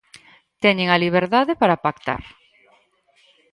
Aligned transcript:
Teñen 0.63 0.87
a 0.95 1.01
liberdade 1.03 1.53
para 1.61 1.81
pactar. 1.85 2.23